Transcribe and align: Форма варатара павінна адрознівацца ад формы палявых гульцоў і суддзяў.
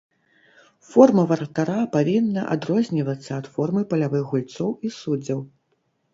Форма 0.93 1.25
варатара 1.31 1.75
павінна 1.97 2.41
адрознівацца 2.57 3.31
ад 3.39 3.45
формы 3.59 3.81
палявых 3.93 4.23
гульцоў 4.35 4.69
і 4.89 4.95
суддзяў. 4.99 5.39